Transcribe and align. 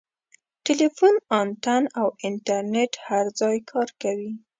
ټیلیفون 0.65 1.15
انتن 1.39 1.83
او 1.99 2.07
انټرنیټ 2.27 2.91
هر 3.07 3.25
ځای 3.39 3.57
کار 3.71 3.89
کوي. 4.01 4.31